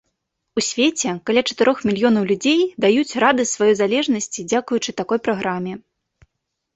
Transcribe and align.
У 0.59 0.61
свеце 0.67 1.09
каля 1.29 1.41
чатырох 1.49 1.77
мільёнаў 1.89 2.23
людзей 2.31 2.59
даюць 2.85 3.17
рады 3.23 3.45
сваёй 3.53 3.75
залежнасці 3.81 4.47
дзякуючы 4.51 4.95
такой 5.03 5.19
праграме. 5.29 5.73